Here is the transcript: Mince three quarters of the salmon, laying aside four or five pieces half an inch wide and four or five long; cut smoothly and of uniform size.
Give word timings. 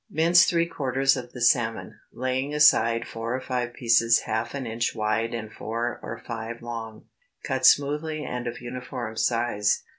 Mince 0.09 0.45
three 0.45 0.65
quarters 0.65 1.15
of 1.15 1.31
the 1.31 1.41
salmon, 1.41 1.99
laying 2.11 2.55
aside 2.55 3.07
four 3.07 3.35
or 3.35 3.39
five 3.39 3.71
pieces 3.73 4.21
half 4.21 4.55
an 4.55 4.65
inch 4.65 4.95
wide 4.95 5.31
and 5.31 5.53
four 5.53 5.99
or 6.01 6.17
five 6.25 6.63
long; 6.63 7.05
cut 7.43 7.67
smoothly 7.67 8.25
and 8.25 8.47
of 8.47 8.59
uniform 8.61 9.15
size. 9.15 9.83